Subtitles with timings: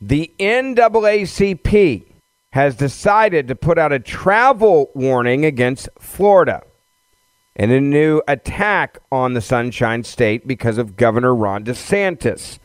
[0.00, 2.04] The NAACP
[2.52, 6.62] has decided to put out a travel warning against Florida
[7.56, 12.60] and a new attack on the Sunshine State because of Governor Ron DeSantis.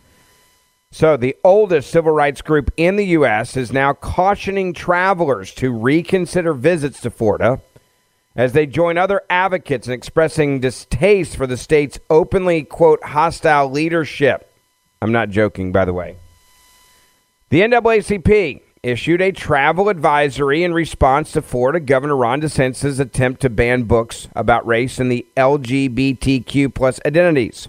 [0.92, 3.58] So, the oldest civil rights group in the U.S.
[3.58, 7.60] is now cautioning travelers to reconsider visits to Florida
[8.36, 14.54] as they join other advocates in expressing distaste for the state's openly, quote, hostile leadership.
[15.02, 16.18] I'm not joking, by the way.
[17.54, 23.50] The NAACP issued a travel advisory in response to Florida Governor Ron DeSantis' attempt to
[23.52, 27.68] ban books about race and the LGBTQ plus identities,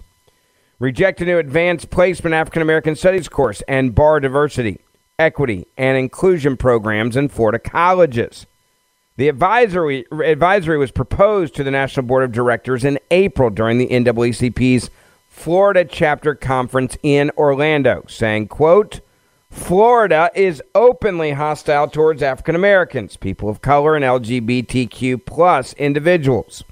[0.79, 4.79] reject a new advanced placement African American studies course, and bar diversity,
[5.19, 8.47] equity, and inclusion programs in Florida colleges.
[9.17, 13.89] The advisory, advisory was proposed to the National Board of Directors in April during the
[13.89, 14.89] NAACP's
[15.29, 19.01] Florida chapter conference in Orlando, saying, quote,
[19.55, 26.63] Florida is openly hostile towards African Americans, people of color, and LGBTQ plus individuals.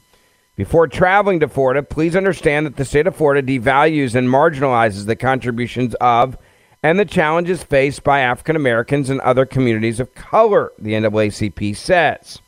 [0.55, 5.15] Before traveling to Florida, please understand that the state of Florida devalues and marginalizes the
[5.15, 6.37] contributions of
[6.83, 12.39] and the challenges faced by African Americans and other communities of color, the NAACP says.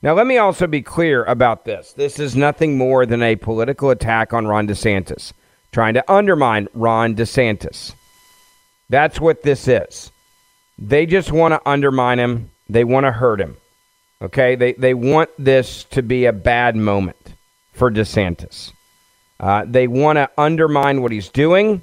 [0.00, 1.92] Now, let me also be clear about this.
[1.92, 5.32] This is nothing more than a political attack on Ron DeSantis,
[5.72, 7.94] trying to undermine Ron DeSantis.
[8.90, 10.10] That's what this is.
[10.76, 12.50] They just want to undermine him.
[12.68, 13.56] They want to hurt him.
[14.20, 14.56] Okay?
[14.56, 17.34] They, they want this to be a bad moment
[17.72, 18.72] for DeSantis.
[19.38, 21.82] Uh, they want to undermine what he's doing,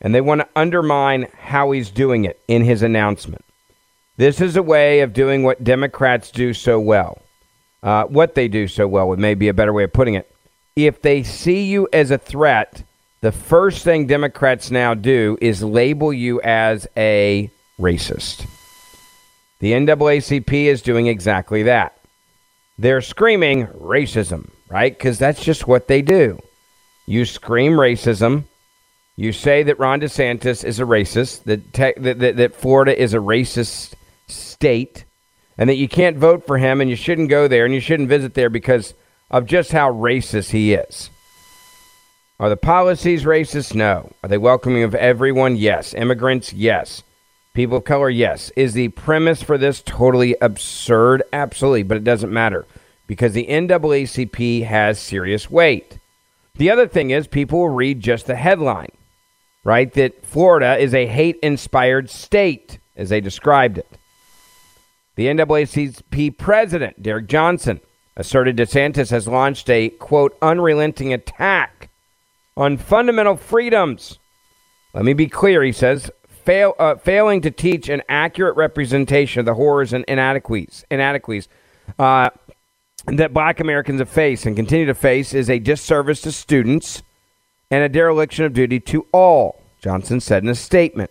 [0.00, 3.44] and they want to undermine how he's doing it in his announcement.
[4.18, 7.20] This is a way of doing what Democrats do so well.
[7.82, 10.30] Uh, what they do so well, would maybe be a better way of putting it.
[10.76, 12.84] If they see you as a threat,
[13.22, 18.46] the first thing Democrats now do is label you as a racist.
[19.60, 21.96] The NAACP is doing exactly that.
[22.78, 24.92] They're screaming racism, right?
[24.92, 26.40] Because that's just what they do.
[27.06, 28.44] You scream racism.
[29.14, 33.14] You say that Ron DeSantis is a racist, that, te- that, that, that Florida is
[33.14, 33.94] a racist
[34.26, 35.04] state,
[35.56, 38.08] and that you can't vote for him and you shouldn't go there and you shouldn't
[38.08, 38.94] visit there because
[39.30, 41.08] of just how racist he is.
[42.42, 43.72] Are the policies racist?
[43.72, 44.10] No.
[44.24, 45.54] Are they welcoming of everyone?
[45.54, 45.94] Yes.
[45.94, 46.52] Immigrants?
[46.52, 47.04] Yes.
[47.54, 48.10] People of color?
[48.10, 48.50] Yes.
[48.56, 51.22] Is the premise for this totally absurd?
[51.32, 52.66] Absolutely, but it doesn't matter
[53.06, 55.98] because the NAACP has serious weight.
[56.56, 58.90] The other thing is, people will read just the headline,
[59.62, 59.92] right?
[59.92, 63.86] That Florida is a hate inspired state, as they described it.
[65.14, 67.80] The NAACP president, Derrick Johnson,
[68.16, 71.81] asserted DeSantis has launched a, quote, unrelenting attack
[72.56, 74.18] on fundamental freedoms.
[74.94, 79.46] Let me be clear, he says, fail, uh, failing to teach an accurate representation of
[79.46, 81.48] the horrors and inadequacies, inadequacies
[81.98, 82.30] uh,
[83.06, 87.02] that black Americans have faced and continue to face is a disservice to students
[87.70, 91.10] and a dereliction of duty to all, Johnson said in a statement.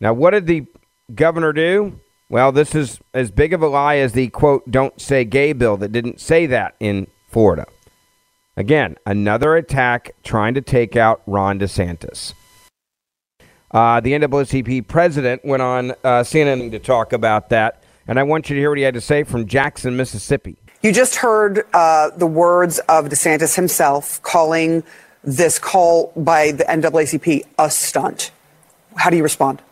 [0.00, 0.66] Now, what did the
[1.14, 2.00] governor do?
[2.28, 5.76] Well, this is as big of a lie as the quote, don't say gay bill
[5.76, 7.66] that didn't say that in Florida.
[8.56, 12.34] Again, another attack trying to take out Ron DeSantis.
[13.70, 18.50] Uh, the NAACP president went on uh, CNN to talk about that, and I want
[18.50, 20.58] you to hear what he had to say from Jackson, Mississippi.
[20.82, 24.82] You just heard uh, the words of DeSantis himself calling
[25.24, 28.32] this call by the NAACP a stunt.
[28.96, 29.62] How do you respond?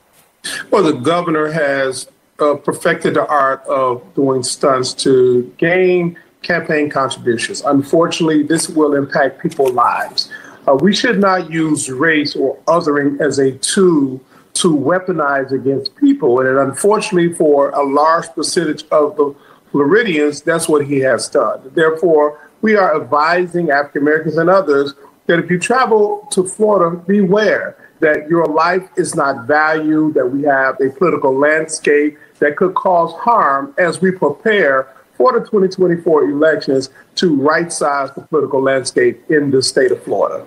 [0.71, 7.63] Well, the governor has uh, perfected the art of doing stunts to gain campaign contributions.
[7.63, 10.31] Unfortunately, this will impact people's lives.
[10.67, 14.21] Uh, we should not use race or othering as a tool
[14.55, 16.41] to weaponize against people.
[16.41, 19.35] And unfortunately, for a large percentage of the
[19.71, 21.71] Floridians, that's what he has done.
[21.75, 24.95] Therefore, we are advising African Americans and others
[25.27, 30.43] that if you travel to Florida, beware that your life is not valued, that we
[30.43, 34.89] have a political landscape that could cause harm as we prepare
[35.20, 40.46] for the 2024 elections to right size the political landscape in the state of Florida.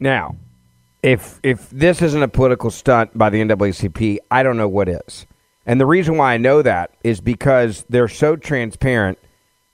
[0.00, 0.34] Now,
[1.00, 5.26] if if this isn't a political stunt by the NAACP, I don't know what is.
[5.64, 9.16] And the reason why I know that is because they're so transparent.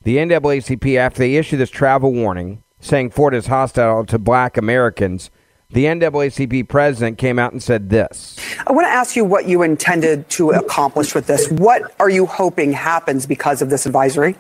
[0.02, 5.31] The NAACP, after they issue this travel warning saying Ford is hostile to black Americans,
[5.70, 8.37] the NAACP president came out and said this.
[8.67, 11.50] I want to ask you what you intended to accomplish with this.
[11.50, 14.37] What are you hoping happens because of this advisory?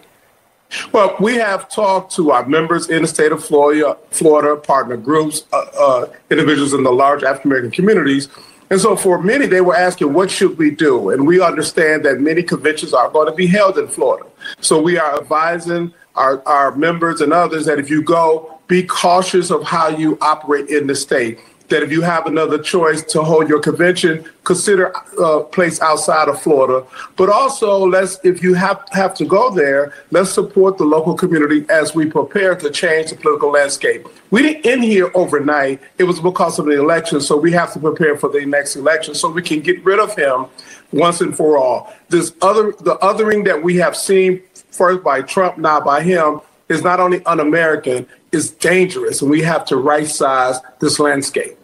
[0.92, 5.44] Well, we have talked to our members in the state of Florida, Florida partner groups,
[5.52, 8.28] uh, uh, individuals in the large African American communities.
[8.70, 11.10] And so for many, they were asking, what should we do?
[11.10, 14.28] And we understand that many conventions are going to be held in Florida.
[14.60, 19.50] So we are advising our, our members and others that if you go, be cautious
[19.50, 21.40] of how you operate in the state.
[21.68, 24.86] That if you have another choice to hold your convention, consider
[25.18, 26.86] a uh, place outside of Florida.
[27.16, 31.66] But also, let's if you have have to go there, let's support the local community
[31.68, 34.08] as we prepare to change the political landscape.
[34.30, 35.82] We didn't end here overnight.
[35.98, 39.14] It was because of the election, so we have to prepare for the next election
[39.14, 40.46] so we can get rid of him
[40.90, 41.92] once and for all.
[42.08, 46.82] This other the othering that we have seen first by Trump, now by him, is
[46.82, 51.56] not only un-American, it's dangerous, and we have to right size this landscape.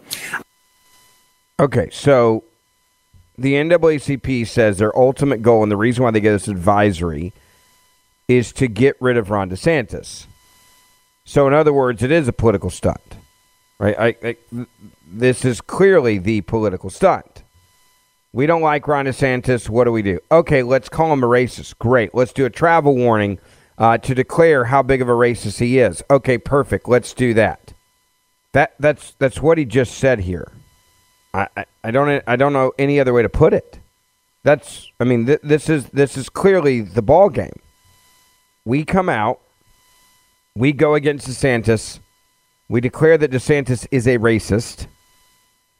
[1.59, 2.43] Okay, so
[3.37, 7.33] the NAACP says their ultimate goal and the reason why they get this advisory
[8.27, 10.25] is to get rid of Ron DeSantis.
[11.25, 13.17] So, in other words, it is a political stunt,
[13.79, 13.97] right?
[13.97, 14.37] I, I,
[15.07, 17.43] this is clearly the political stunt.
[18.31, 19.69] We don't like Ron DeSantis.
[19.69, 20.19] What do we do?
[20.31, 21.77] Okay, let's call him a racist.
[21.79, 22.13] Great.
[22.13, 23.39] Let's do a travel warning
[23.77, 26.01] uh, to declare how big of a racist he is.
[26.09, 26.87] Okay, perfect.
[26.87, 27.73] Let's do that.
[28.53, 30.51] That that's that's what he just said here.
[31.33, 33.79] I, I, I don't I don't know any other way to put it.
[34.43, 37.59] That's I mean th- this is this is clearly the ball game.
[38.63, 39.41] We come out,
[40.55, 41.99] we go against DeSantis,
[42.69, 44.87] we declare that DeSantis is a racist,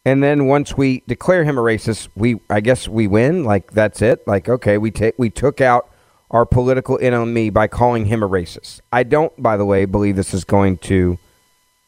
[0.03, 3.45] and then once we declare him a racist, we I guess we win.
[3.45, 4.27] Like that's it.
[4.27, 5.89] Like okay, we take we took out
[6.31, 8.81] our political enemy by calling him a racist.
[8.91, 11.17] I don't, by the way, believe this is going to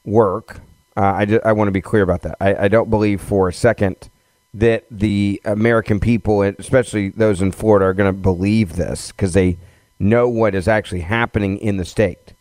[0.06, 0.62] work.
[0.96, 2.38] Uh, I, I want to be clear about that.
[2.40, 4.10] I, I don't believe for a second
[4.54, 9.58] that the American people, especially those in Florida, are going to believe this because they
[10.00, 12.34] know what is actually happening in the state.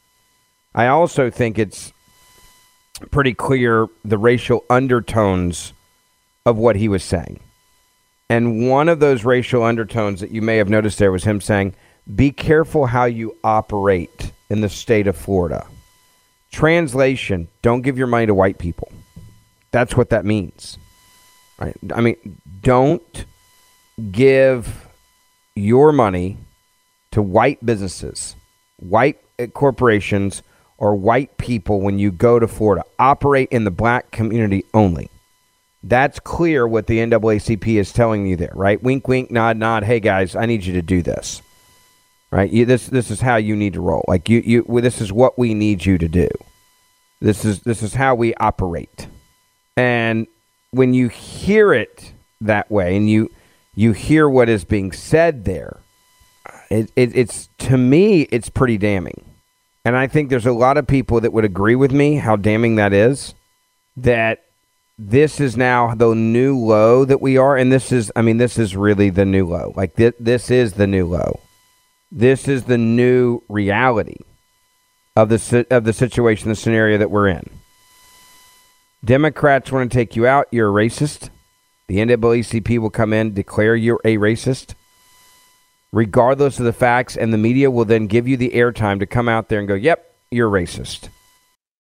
[0.75, 1.93] I also think it's
[3.11, 5.73] pretty clear the racial undertones
[6.45, 7.41] of what he was saying.
[8.29, 11.75] And one of those racial undertones that you may have noticed there was him saying,
[12.15, 15.67] be careful how you operate in the state of Florida.
[16.53, 18.93] Translation, don't give your money to white people.
[19.73, 20.79] That's what that means.
[21.59, 21.77] Right?
[21.95, 23.25] I mean, don't
[24.13, 24.89] give
[25.55, 26.39] your money
[27.11, 28.37] to white businesses,
[28.77, 29.21] white
[29.55, 30.43] corporations,
[30.79, 32.85] or white people when you go to Florida.
[32.99, 35.11] Operate in the black community only.
[35.83, 38.83] That's clear what the NAACP is telling you there, right?
[38.83, 39.85] Wink, wink, nod, nod.
[39.85, 41.43] Hey, guys, I need you to do this
[42.31, 42.51] right?
[42.51, 44.05] You, this this is how you need to roll.
[44.09, 46.29] Like you you well, this is what we need you to do.
[47.21, 49.09] This is this is how we operate.
[49.77, 50.27] And
[50.71, 53.31] when you hear it that way, and you
[53.75, 55.81] you hear what is being said there,
[56.71, 59.25] it, it, it's to me it's pretty damning.
[59.85, 62.77] And I think there's a lot of people that would agree with me how damning
[62.77, 63.35] that is.
[63.97, 64.45] That
[64.99, 68.59] this is now the new low that we are, and this is I mean this
[68.59, 69.73] is really the new low.
[69.77, 71.41] Like this this is the new low
[72.17, 74.17] this is the new reality
[75.15, 77.45] of the of the situation, the scenario that we're in.
[79.05, 80.49] Democrats want to take you out.
[80.51, 81.29] You're a racist.
[81.89, 84.75] The NAACP will come in, declare you're a racist,
[85.93, 89.29] regardless of the facts, and the media will then give you the airtime to come
[89.29, 91.11] out there and go, "Yep, you're a racist."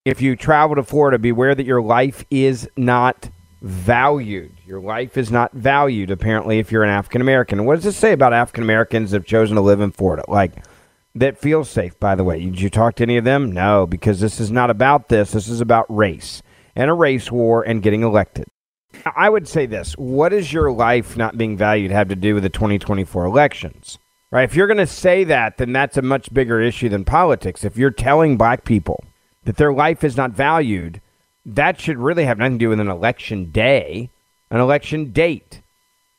[0.04, 3.30] If you travel to Florida, beware that your life is not
[3.66, 4.52] valued.
[4.66, 7.64] Your life is not valued, apparently, if you're an African American.
[7.64, 10.24] What does this say about African Americans that have chosen to live in Florida?
[10.28, 10.64] Like,
[11.14, 12.44] that feels safe, by the way.
[12.44, 13.50] Did you talk to any of them?
[13.50, 15.32] No, because this is not about this.
[15.32, 16.42] This is about race
[16.74, 18.46] and a race war and getting elected.
[19.16, 22.42] I would say this what does your life not being valued have to do with
[22.42, 23.98] the 2024 elections?
[24.30, 24.44] Right?
[24.44, 27.64] If you're going to say that, then that's a much bigger issue than politics.
[27.64, 29.04] If you're telling black people
[29.44, 31.00] that their life is not valued,
[31.46, 34.10] that should really have nothing to do with an election day,
[34.50, 35.62] an election date.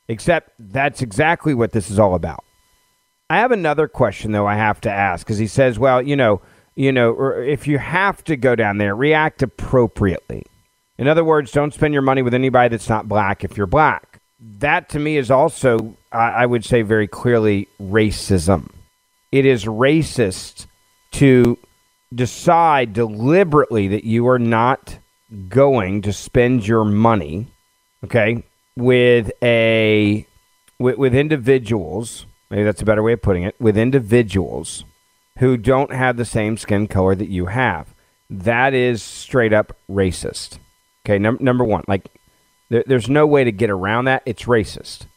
[0.08, 2.44] Except that's exactly what this is all about.
[3.30, 6.42] I have another question though I have to ask because he says, well, you know,
[6.76, 10.46] you know, er, if you have to go down there, react appropriately.
[10.98, 14.22] In other words, don't spend your money with anybody that's not black if you're black.
[14.60, 18.70] That to me is also, I would say very clearly, racism.
[19.32, 20.68] It is racist
[21.14, 21.58] to
[22.14, 25.00] decide deliberately that you are not
[25.50, 27.48] going to spend your money,
[28.04, 28.44] okay,
[28.76, 30.26] with a
[30.80, 32.26] with, with individuals.
[32.50, 33.56] Maybe that's a better way of putting it.
[33.60, 34.86] With individuals
[35.40, 37.94] who don't have the same skin color that you have.
[38.30, 40.60] That is straight up racist.
[41.06, 42.10] Okay, num- number one, like
[42.70, 44.24] there, there's no way to get around that.
[44.26, 45.08] It's racist.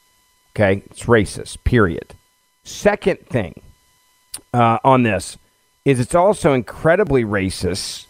[0.54, 1.62] Okay, it's racist.
[1.64, 2.14] Period.
[2.62, 3.60] Second thing
[4.52, 5.38] uh, on this
[5.84, 8.06] is it's also incredibly racist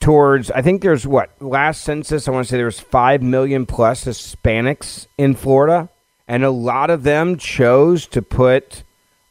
[0.00, 0.50] towards.
[0.50, 2.28] I think there's what last census.
[2.28, 5.88] I want to say there was five million plus Hispanics in Florida,
[6.28, 8.82] and a lot of them chose to put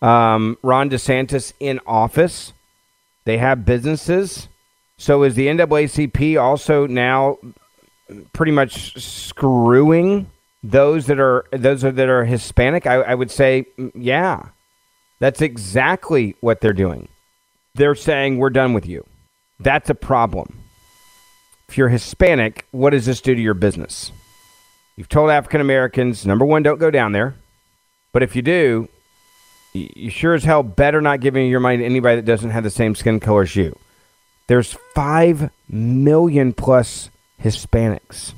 [0.02, 2.54] um, Ron DeSantis in office.
[3.26, 4.50] They have businesses.
[4.98, 7.38] So is the NAACP also now
[8.34, 10.30] pretty much screwing
[10.64, 14.50] those that are those that are Hispanic, I, I would say, mm, yeah,
[15.20, 17.10] that's exactly what they're doing.
[17.76, 19.06] They're saying we're done with you.
[19.60, 20.60] That's a problem.
[21.70, 24.12] If you're Hispanic, what does this do to your business?
[24.96, 27.36] You've told African Americans, number one, don't go down there.
[28.12, 28.90] But if you do,
[29.74, 32.70] you sure as hell better not giving your money to anybody that doesn't have the
[32.70, 33.76] same skin color as you.
[34.48, 37.10] There's 5 million plus
[37.42, 38.34] Hispanics.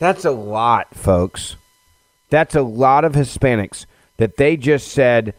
[0.00, 1.56] That's a lot, folks.
[2.30, 5.34] That's a lot of Hispanics that they just said,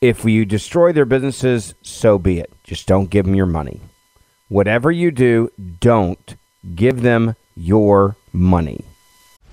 [0.00, 2.52] if you destroy their businesses, so be it.
[2.62, 3.80] Just don't give them your money.
[4.48, 5.50] Whatever you do,
[5.80, 6.36] don't
[6.74, 8.84] give them your money.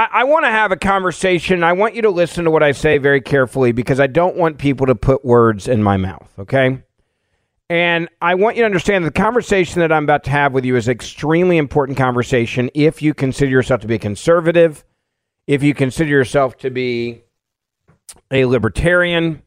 [0.00, 1.62] I, I want to have a conversation.
[1.62, 4.56] I want you to listen to what I say very carefully because I don't want
[4.56, 6.82] people to put words in my mouth, okay?
[7.68, 10.76] And I want you to understand the conversation that I'm about to have with you
[10.76, 14.86] is an extremely important conversation if you consider yourself to be conservative,
[15.46, 17.20] if you consider yourself to be
[18.30, 19.42] a libertarian,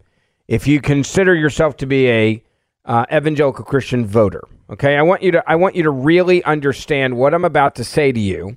[0.48, 2.43] if you consider yourself to be a
[2.86, 4.43] uh, evangelical Christian voter.
[4.69, 7.83] Okay, I want you to I want you to really understand what I'm about to
[7.83, 8.55] say to you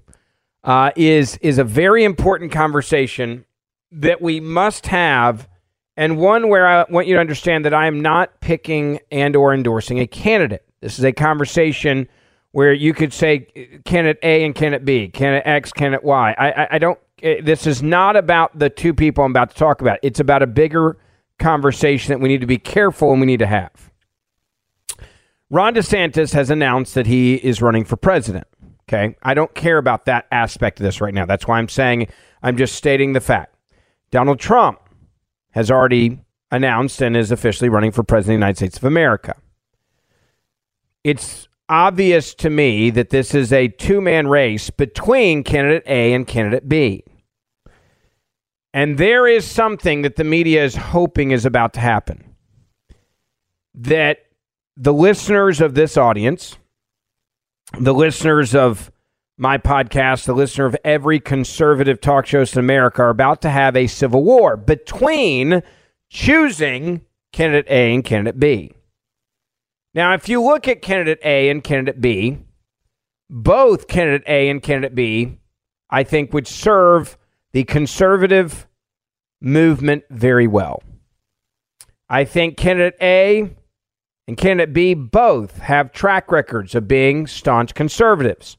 [0.67, 3.47] uh, is is a very important conversation
[3.93, 5.49] that we must have,
[5.97, 9.55] and one where I want you to understand that I am not picking and or
[9.55, 10.67] endorsing a candidate.
[10.81, 12.09] This is a conversation
[12.51, 13.41] where you could say
[13.85, 16.35] candidate A and candidate B, candidate X, candidate Y.
[16.37, 16.99] I, I, I don't.
[17.23, 20.01] Eh, this is not about the two people I'm about to talk about.
[20.03, 20.99] It's about a bigger
[21.39, 23.93] conversation that we need to be careful and we need to have.
[25.49, 28.49] Ron DeSantis has announced that he is running for president.
[28.89, 29.17] Okay.
[29.23, 31.27] I don't care about that aspect of this right now.
[31.27, 32.09] That's why I'm saying
[32.43, 33.57] I'm just stating the fact.
[34.11, 34.79] Donald Trump
[35.51, 39.35] has already announced and is officially running for president of the United States of America.
[41.03, 46.27] It's obvious to me that this is a two man race between candidate A and
[46.27, 47.05] candidate B.
[48.73, 52.35] And there is something that the media is hoping is about to happen.
[53.75, 54.19] That
[54.77, 56.59] the listeners of this audience,
[57.79, 58.91] the listeners of
[59.39, 63.77] my podcast, the listener of every conservative talk show in America, are about to have
[63.77, 65.63] a civil war between
[66.09, 67.03] choosing
[67.33, 68.73] candidate A and candidate B.
[69.95, 72.39] Now, if you look at candidate A and candidate B,
[73.29, 75.39] both candidate A and candidate B,
[75.91, 77.17] I think, would serve
[77.53, 78.67] the conservative
[79.41, 80.83] movement very well.
[82.09, 83.56] I think candidate A
[84.27, 88.57] and candidate B both have track records of being staunch conservatives.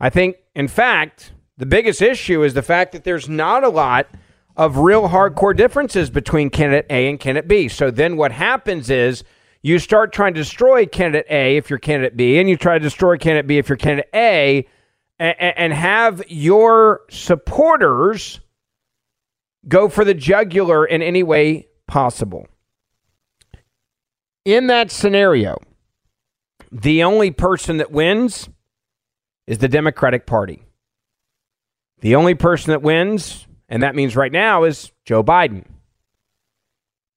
[0.00, 4.08] I think, in fact, the biggest issue is the fact that there's not a lot
[4.56, 7.68] of real hardcore differences between candidate A and candidate B.
[7.68, 9.24] So then what happens is
[9.62, 12.80] you start trying to destroy candidate A if you're candidate B, and you try to
[12.80, 14.66] destroy candidate B if you're candidate A,
[15.18, 18.40] and, and have your supporters
[19.68, 22.46] go for the jugular in any way possible.
[24.44, 25.58] In that scenario,
[26.72, 28.48] the only person that wins
[29.46, 30.64] is the Democratic Party.
[32.00, 35.64] The only person that wins, and that means right now, is Joe Biden.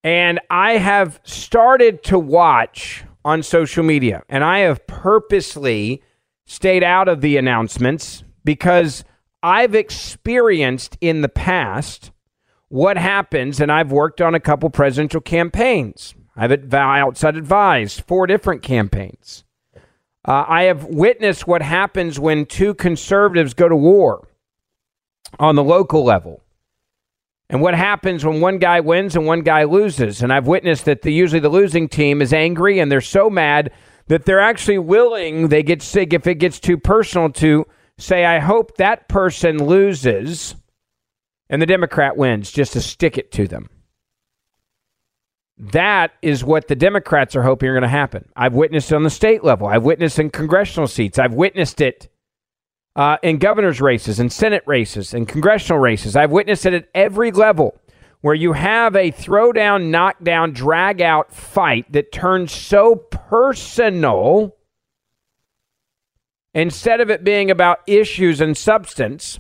[0.03, 6.03] And I have started to watch on social media, and I have purposely
[6.45, 9.03] stayed out of the announcements because
[9.41, 12.11] I've experienced in the past
[12.67, 16.13] what happens, and I've worked on a couple presidential campaigns.
[16.35, 19.43] I've outside advised four different campaigns.
[20.27, 24.27] Uh, I have witnessed what happens when two conservatives go to war
[25.39, 26.41] on the local level.
[27.49, 30.23] And what happens when one guy wins and one guy loses?
[30.23, 33.71] And I've witnessed that the, usually the losing team is angry and they're so mad
[34.07, 37.65] that they're actually willing, they get sick if it gets too personal, to
[37.97, 40.55] say, I hope that person loses
[41.49, 43.69] and the Democrat wins, just to stick it to them.
[45.57, 48.27] That is what the Democrats are hoping are going to happen.
[48.35, 49.67] I've witnessed it on the state level.
[49.67, 51.17] I've witnessed in congressional seats.
[51.17, 52.09] I've witnessed it
[52.95, 56.15] uh, in governor's races and Senate races and congressional races.
[56.15, 57.79] I've witnessed it at every level
[58.21, 64.55] where you have a throwdown, knockdown, drag out fight that turns so personal
[66.53, 69.39] instead of it being about issues and substance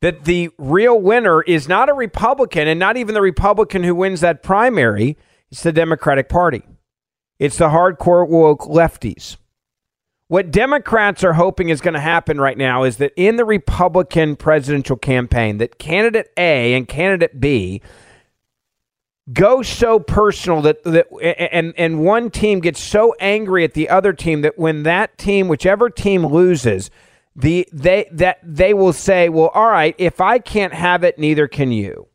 [0.00, 4.20] that the real winner is not a Republican and not even the Republican who wins
[4.20, 5.16] that primary.
[5.50, 6.62] It's the Democratic Party.
[7.38, 9.36] It's the hardcore woke lefties.
[10.28, 14.36] What Democrats are hoping is going to happen right now is that in the Republican
[14.36, 17.82] presidential campaign, that candidate A and candidate B
[19.32, 21.08] go so personal that that
[21.52, 25.48] and and one team gets so angry at the other team that when that team,
[25.48, 26.90] whichever team loses,
[27.36, 31.48] the they that they will say, "Well, all right, if I can't have it, neither
[31.48, 32.08] can you."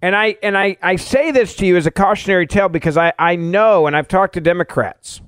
[0.00, 3.12] And I and I, I say this to you as a cautionary tale because I,
[3.18, 5.20] I know and I've talked to Democrats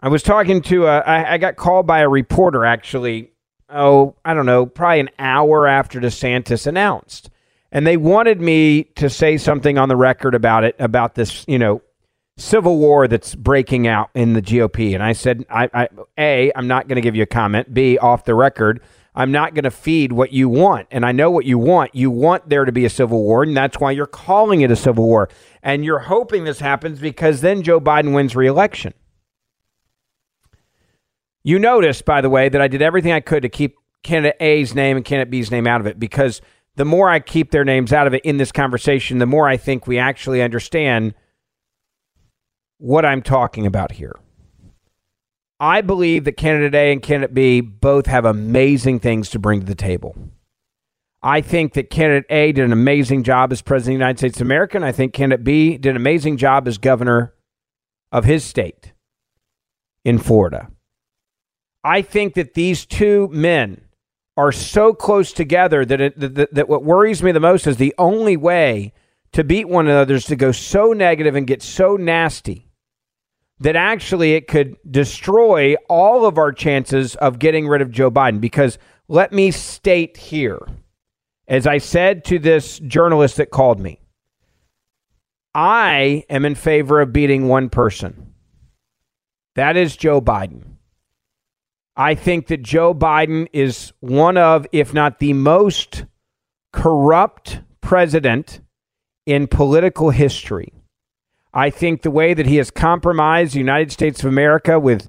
[0.00, 3.32] I was talking to a, I, I got called by a reporter actually.
[3.70, 7.28] Oh, I don't know, probably an hour after DeSantis announced,
[7.70, 11.58] and they wanted me to say something on the record about it, about this, you
[11.58, 11.82] know,
[12.38, 14.94] civil war that's breaking out in the GOP.
[14.94, 17.74] And I said, I, I a, I'm not going to give you a comment.
[17.74, 18.80] B, off the record.
[19.14, 20.86] I'm not going to feed what you want.
[20.92, 21.94] And I know what you want.
[21.94, 24.76] You want there to be a civil war, and that's why you're calling it a
[24.76, 25.28] civil war.
[25.62, 28.94] And you're hoping this happens because then Joe Biden wins reelection.
[31.42, 34.74] You noticed, by the way, that I did everything I could to keep candidate A's
[34.74, 36.40] name and candidate B's name out of it because
[36.76, 39.56] the more I keep their names out of it in this conversation, the more I
[39.56, 41.14] think we actually understand
[42.78, 44.16] what I'm talking about here.
[45.60, 49.66] I believe that candidate A and candidate B both have amazing things to bring to
[49.66, 50.16] the table.
[51.20, 54.36] I think that candidate A did an amazing job as president of the United States
[54.40, 57.34] of America, and I think candidate B did an amazing job as governor
[58.12, 58.92] of his state
[60.04, 60.68] in Florida.
[61.82, 63.82] I think that these two men
[64.36, 67.94] are so close together that, it, that, that what worries me the most is the
[67.98, 68.92] only way
[69.32, 72.67] to beat one another is to go so negative and get so nasty
[73.60, 78.40] that actually it could destroy all of our chances of getting rid of Joe Biden.
[78.40, 80.60] Because let me state here,
[81.46, 84.00] as I said to this journalist that called me,
[85.54, 88.34] I am in favor of beating one person.
[89.56, 90.62] That is Joe Biden.
[91.96, 96.04] I think that Joe Biden is one of, if not the most
[96.72, 98.60] corrupt president
[99.26, 100.72] in political history.
[101.52, 105.08] I think the way that he has compromised the United States of America with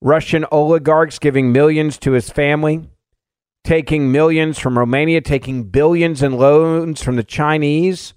[0.00, 2.88] Russian oligarchs giving millions to his family,
[3.64, 8.14] taking millions from Romania, taking billions in loans from the Chinese,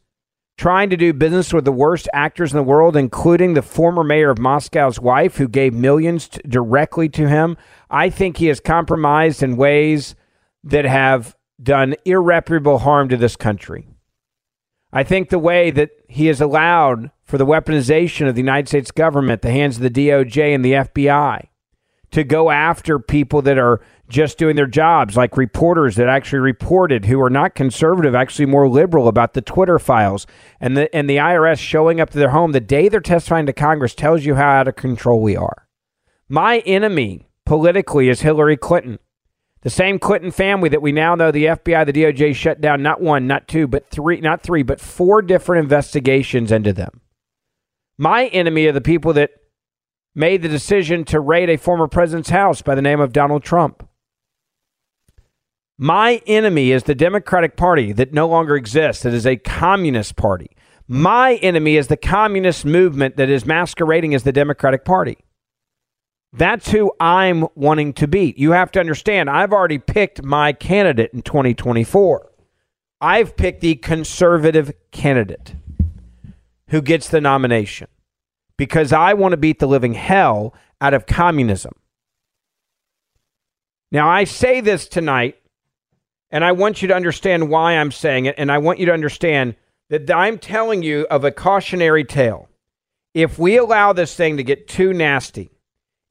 [0.57, 4.29] trying to do business with the worst actors in the world, including the former mayor
[4.29, 7.57] of Moscow's wife, who gave millions directly to him.
[7.89, 10.15] I think he has compromised in ways
[10.63, 13.87] that have done irreparable harm to this country.
[14.93, 18.91] I think the way that he has allowed for the weaponization of the United States
[18.91, 21.47] government, the hands of the DOJ and the FBI,
[22.11, 27.05] to go after people that are just doing their jobs, like reporters that actually reported
[27.05, 30.27] who are not conservative, actually more liberal about the Twitter files,
[30.59, 33.53] and the and the IRS showing up to their home the day they're testifying to
[33.53, 35.67] Congress tells you how out of control we are.
[36.27, 38.99] My enemy politically is Hillary Clinton.
[39.61, 42.99] The same Clinton family that we now know the FBI, the DOJ shut down not
[42.99, 47.01] one, not two, but three, not three, but four different investigations into them.
[47.97, 49.31] My enemy are the people that
[50.15, 53.87] made the decision to raid a former president's house by the name of Donald Trump.
[55.77, 60.49] My enemy is the Democratic Party that no longer exists, that is a communist party.
[60.87, 65.17] My enemy is the communist movement that is masquerading as the Democratic Party.
[66.33, 68.37] That's who I'm wanting to beat.
[68.37, 72.31] You have to understand, I've already picked my candidate in 2024.
[73.01, 75.55] I've picked the conservative candidate
[76.67, 77.87] who gets the nomination
[78.57, 81.73] because I want to beat the living hell out of communism.
[83.91, 85.35] Now, I say this tonight,
[86.29, 88.93] and I want you to understand why I'm saying it, and I want you to
[88.93, 89.55] understand
[89.89, 92.47] that I'm telling you of a cautionary tale.
[93.13, 95.50] If we allow this thing to get too nasty,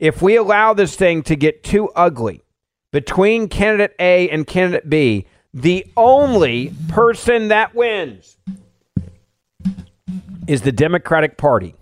[0.00, 2.42] if we allow this thing to get too ugly
[2.90, 8.38] between candidate A and candidate B, the only person that wins
[10.48, 11.74] is the Democratic Party.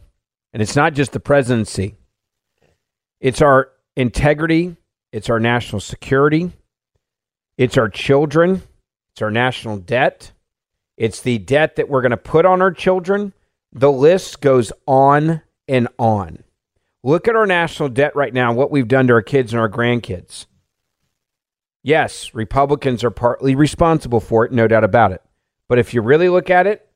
[0.52, 1.94] And it's not just the presidency,
[3.20, 4.76] it's our integrity,
[5.12, 6.50] it's our national security,
[7.56, 8.62] it's our children,
[9.12, 10.32] it's our national debt,
[10.96, 13.32] it's the debt that we're going to put on our children.
[13.72, 16.42] The list goes on and on.
[17.08, 19.70] Look at our national debt right now, what we've done to our kids and our
[19.70, 20.44] grandkids.
[21.82, 25.22] Yes, Republicans are partly responsible for it, no doubt about it.
[25.68, 26.86] But if you really look at it,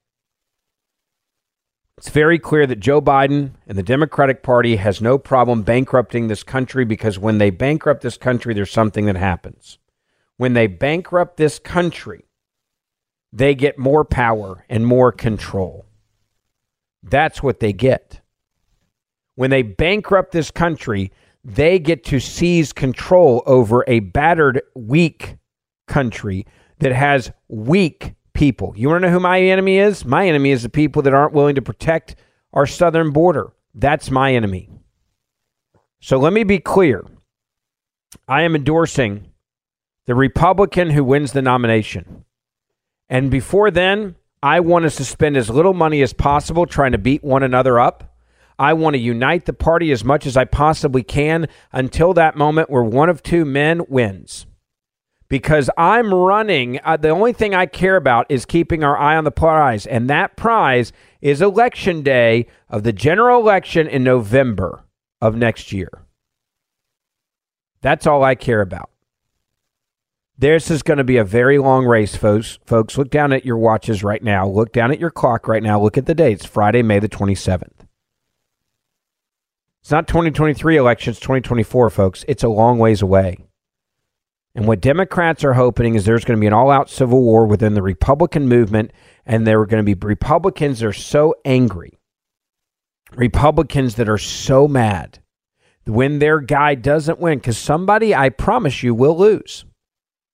[1.97, 6.43] it's very clear that Joe Biden and the Democratic Party has no problem bankrupting this
[6.43, 9.79] country because when they bankrupt this country, there's something that happens.
[10.37, 12.27] When they bankrupt this country,
[13.33, 15.87] they get more power and more control.
[17.03, 18.22] That's what they get.
[19.35, 21.13] When they bankrupt this country,
[21.45, 25.37] they get to seize control over a battered, weak
[25.89, 26.47] country
[26.79, 28.75] that has weak people.
[28.77, 30.05] You want to know who my enemy is?
[30.05, 32.17] My enemy is the people that aren't willing to protect
[32.53, 33.53] our southern border.
[33.75, 34.69] That's my enemy.
[36.01, 37.05] So let me be clear.
[38.29, 39.31] I am endorsing
[40.07, 42.25] the Republican who wins the nomination.
[43.09, 46.99] And before then, I want us to spend as little money as possible trying to
[46.99, 48.12] beat one another up.
[48.59, 52.71] I want to unite the party as much as I possibly can until that moment
[52.71, 54.47] where one of two men wins
[55.33, 56.79] because I'm running.
[56.85, 60.11] Uh, the only thing I care about is keeping our eye on the prize, and
[60.11, 64.85] that prize is election day of the general election in November
[65.23, 65.89] of next year.
[67.81, 68.91] That's all I care about.
[70.37, 72.59] This is going to be a very long race, folks.
[72.67, 74.47] Folks, look down at your watches right now.
[74.47, 75.81] Look down at your clock right now.
[75.81, 76.45] Look at the dates.
[76.45, 77.87] Friday, May the 27th.
[79.83, 82.25] It's not 2023 elections, 2024, folks.
[82.29, 83.39] It's a long ways away.
[84.55, 87.47] And what Democrats are hoping is there's going to be an all out civil war
[87.47, 88.93] within the Republican movement,
[89.27, 91.99] and there are going to be Republicans that are so angry,
[93.17, 95.19] Republicans that are so mad
[95.85, 99.65] when their guy doesn't win, because somebody, I promise you, will lose.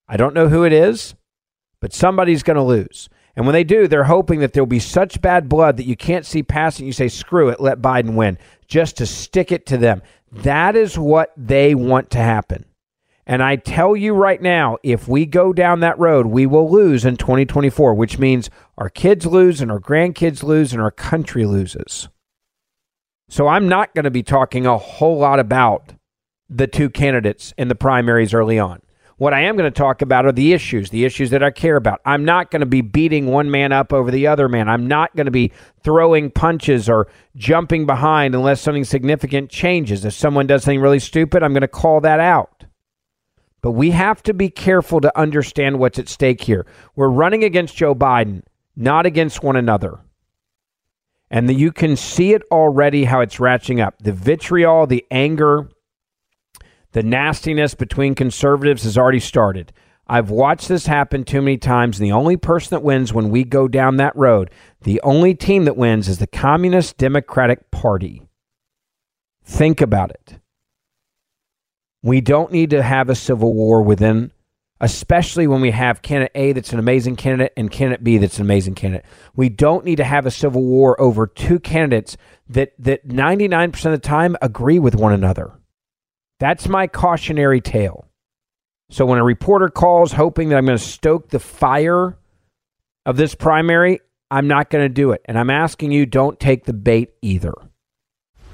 [0.06, 1.14] I don't know who it is,
[1.80, 3.08] but somebody's going to lose.
[3.38, 6.26] And when they do, they're hoping that there'll be such bad blood that you can't
[6.26, 6.86] see past it.
[6.86, 10.02] You say, screw it, let Biden win, just to stick it to them.
[10.32, 12.64] That is what they want to happen.
[13.28, 17.04] And I tell you right now, if we go down that road, we will lose
[17.04, 22.08] in 2024, which means our kids lose and our grandkids lose and our country loses.
[23.28, 25.92] So I'm not going to be talking a whole lot about
[26.50, 28.80] the two candidates in the primaries early on.
[29.18, 31.74] What I am going to talk about are the issues, the issues that I care
[31.74, 32.00] about.
[32.04, 34.68] I'm not going to be beating one man up over the other man.
[34.68, 35.52] I'm not going to be
[35.82, 40.04] throwing punches or jumping behind unless something significant changes.
[40.04, 42.64] If someone does something really stupid, I'm going to call that out.
[43.60, 46.64] But we have to be careful to understand what's at stake here.
[46.94, 48.42] We're running against Joe Biden,
[48.76, 49.98] not against one another.
[51.28, 53.98] And the, you can see it already how it's ratcheting up.
[53.98, 55.68] The vitriol, the anger,
[56.98, 59.72] the nastiness between conservatives has already started.
[60.08, 63.44] I've watched this happen too many times, and the only person that wins when we
[63.44, 68.26] go down that road, the only team that wins is the Communist Democratic Party.
[69.44, 70.40] Think about it.
[72.02, 74.32] We don't need to have a civil war within,
[74.80, 78.44] especially when we have candidate A that's an amazing candidate and candidate B that's an
[78.44, 79.06] amazing candidate.
[79.36, 82.16] We don't need to have a civil war over two candidates
[82.48, 85.57] that, that 99% of the time agree with one another.
[86.40, 88.06] That's my cautionary tale.
[88.90, 92.16] So when a reporter calls hoping that I'm going to stoke the fire
[93.04, 95.22] of this primary, I'm not going to do it.
[95.26, 97.54] And I'm asking you, don't take the bait either.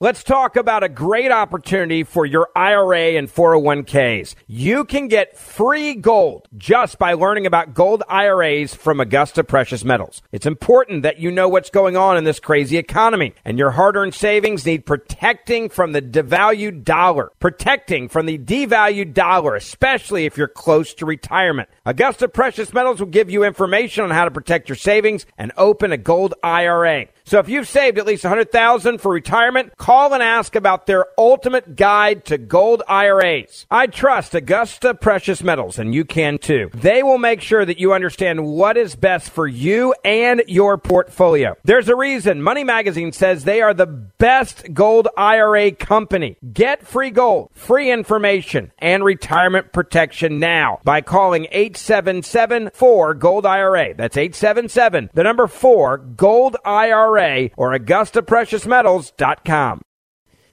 [0.00, 4.34] Let's talk about a great opportunity for your IRA and 401ks.
[4.48, 10.20] You can get free gold just by learning about gold IRAs from Augusta Precious Metals.
[10.32, 13.94] It's important that you know what's going on in this crazy economy, and your hard
[13.94, 20.36] earned savings need protecting from the devalued dollar, protecting from the devalued dollar, especially if
[20.36, 21.68] you're close to retirement.
[21.86, 25.92] Augusta Precious Metals will give you information on how to protect your savings and open
[25.92, 27.06] a gold IRA.
[27.26, 31.74] So if you've saved at least 100,000 for retirement, call and ask about their ultimate
[31.74, 33.64] guide to gold IRAs.
[33.70, 36.68] I trust Augusta Precious Metals and you can too.
[36.74, 41.56] They will make sure that you understand what is best for you and your portfolio.
[41.64, 46.36] There's a reason Money Magazine says they are the best gold IRA company.
[46.52, 53.94] Get free gold, free information, and retirement protection now by calling 877 4 Gold IRA.
[53.94, 57.13] That's 877 the number 4 Gold IRA
[57.56, 59.82] or AugustaPreciousMetals.com.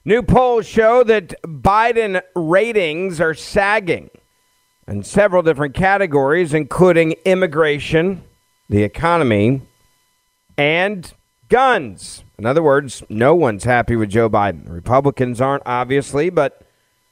[0.04, 4.10] New polls show that Biden ratings are sagging
[4.88, 8.24] in several different categories, including immigration,
[8.68, 9.62] the economy,
[10.58, 11.12] and
[11.48, 12.24] guns.
[12.38, 14.68] In other words, no one's happy with Joe Biden.
[14.68, 16.62] Republicans aren't, obviously, but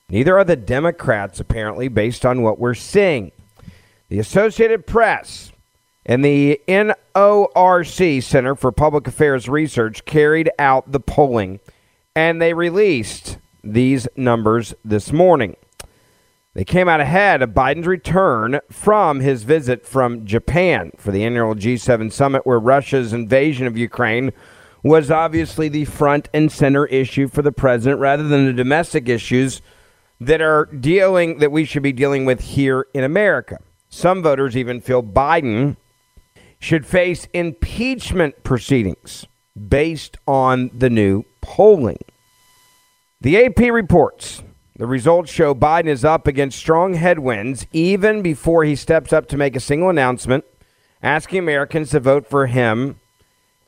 [0.09, 3.31] neither are the Democrats, apparently, based on what we're seeing.
[4.09, 5.53] The Associated Press
[6.07, 11.61] and the NORC Center for Public Affairs Research carried out the polling,
[12.15, 15.57] and they released these numbers this morning.
[16.55, 21.55] They came out ahead of Biden's return from his visit from Japan for the annual
[21.55, 24.33] G7 summit, where Russia's invasion of Ukraine
[24.83, 29.63] was obviously the front and center issue for the president rather than the domestic issues
[30.21, 33.59] that are dealing that we should be dealing with here in America.
[33.89, 35.77] Some voters even feel Biden
[36.61, 39.27] should face impeachment proceedings
[39.69, 41.99] based on the new polling.
[43.21, 44.43] The AP reports
[44.77, 49.37] the results show Biden is up against strong headwinds even before he steps up to
[49.37, 50.45] make a single announcement
[51.03, 52.99] asking Americans to vote for him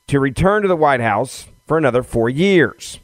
[0.07, 2.99] to return to the White House for another four years.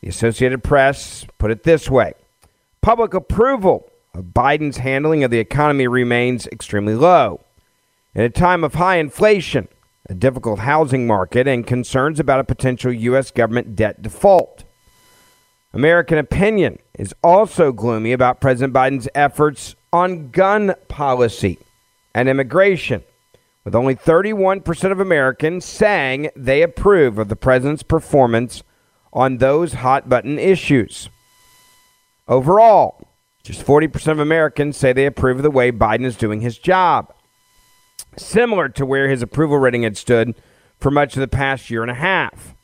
[0.00, 2.14] The Associated Press put it this way
[2.80, 7.43] Public approval of Biden's handling of the economy remains extremely low.
[8.14, 9.66] In a time of high inflation,
[10.08, 13.32] a difficult housing market, and concerns about a potential U.S.
[13.32, 14.62] government debt default.
[15.72, 21.58] American opinion is also gloomy about President Biden's efforts on gun policy
[22.14, 23.02] and immigration,
[23.64, 28.62] with only 31% of Americans saying they approve of the president's performance
[29.12, 31.08] on those hot button issues.
[32.28, 33.08] Overall,
[33.42, 37.12] just 40% of Americans say they approve of the way Biden is doing his job
[38.16, 40.34] similar to where his approval rating had stood
[40.78, 42.54] for much of the past year and a half.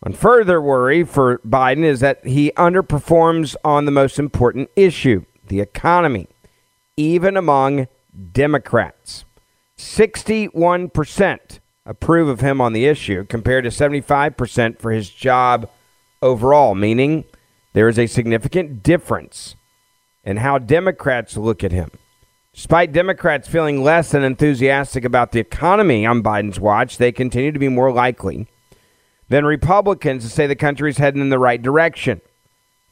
[0.00, 5.60] One further worry for Biden is that he underperforms on the most important issue, the
[5.60, 6.28] economy,
[6.96, 7.86] even among
[8.32, 9.24] Democrats.
[9.76, 15.68] 61% approve of him on the issue, compared to 75% for his job
[16.22, 17.24] overall, meaning
[17.72, 19.54] there is a significant difference
[20.24, 21.90] in how Democrats look at him.
[22.60, 27.58] Despite Democrats feeling less than enthusiastic about the economy on Biden's watch, they continue to
[27.58, 28.48] be more likely
[29.30, 32.20] than Republicans to say the country is heading in the right direction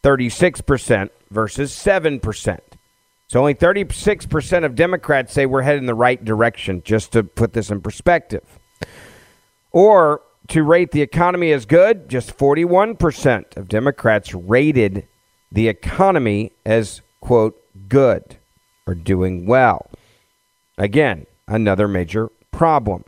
[0.02, 2.58] 36% versus 7%.
[3.26, 7.52] So only 36% of Democrats say we're heading in the right direction, just to put
[7.52, 8.58] this in perspective.
[9.70, 15.06] Or to rate the economy as good, just 41% of Democrats rated
[15.52, 18.38] the economy as, quote, good
[18.88, 19.90] or doing well.
[20.78, 23.04] Again, another major problem.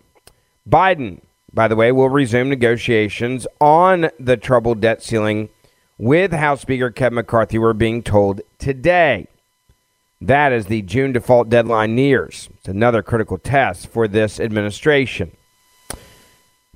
[0.68, 1.20] Biden,
[1.52, 5.48] by the way, will resume negotiations on the troubled debt ceiling
[5.98, 9.26] with House Speaker Kevin McCarthy, we're being told today.
[10.20, 12.48] That as the June default deadline nears.
[12.58, 15.32] It's another critical test for this administration.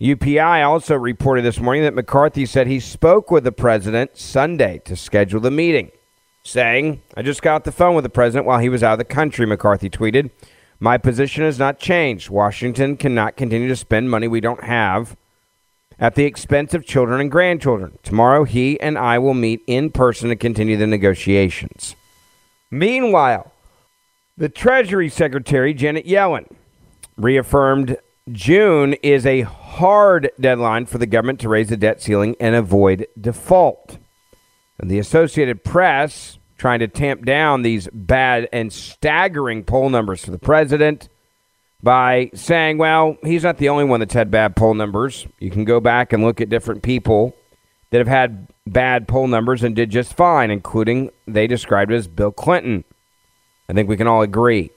[0.01, 4.97] UPI also reported this morning that McCarthy said he spoke with the president Sunday to
[4.97, 5.91] schedule the meeting,
[6.45, 8.99] saying, I just got off the phone with the president while he was out of
[8.99, 10.31] the country, McCarthy tweeted.
[10.79, 12.29] My position has not changed.
[12.29, 15.17] Washington cannot continue to spend money we don't have
[15.99, 17.99] at the expense of children and grandchildren.
[18.03, 21.97] Tomorrow, he and I will meet in person to continue the negotiations.
[22.71, 23.53] Meanwhile,
[24.37, 26.51] the Treasury Secretary, Janet Yellen,
[27.17, 27.97] reaffirmed
[28.33, 33.07] June is a hard deadline for the government to raise the debt ceiling and avoid
[33.19, 33.99] default.
[34.79, 40.31] And the Associated Press, trying to tamp down these bad and staggering poll numbers for
[40.31, 41.09] the president
[41.83, 45.27] by saying, well, he's not the only one that's had bad poll numbers.
[45.39, 47.37] You can go back and look at different people
[47.91, 52.33] that have had bad poll numbers and did just fine, including they described as Bill
[52.33, 52.85] Clinton.
[53.69, 54.71] I think we can all agree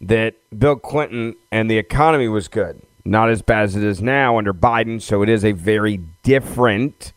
[0.00, 2.80] that Bill Clinton and the economy was good.
[3.04, 7.12] Not as bad as it is now under Biden, so it is a very different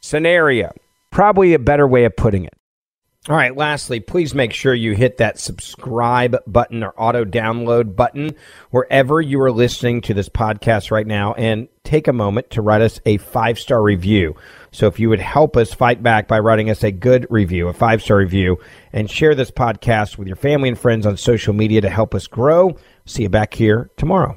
[0.00, 0.72] scenario.
[1.16, 2.52] Probably a better way of putting it.
[3.26, 8.34] All right, lastly, please make sure you hit that subscribe button or auto download button
[8.70, 12.82] wherever you are listening to this podcast right now and take a moment to write
[12.82, 14.36] us a five star review.
[14.72, 17.72] So if you would help us fight back by writing us a good review, a
[17.72, 18.58] five star review,
[18.92, 22.26] and share this podcast with your family and friends on social media to help us
[22.26, 22.76] grow.
[23.06, 24.36] See you back here tomorrow.